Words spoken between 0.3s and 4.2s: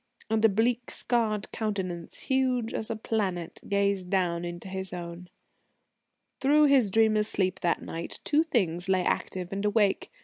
And a bleak, scarred countenance, huge as a planet, gazed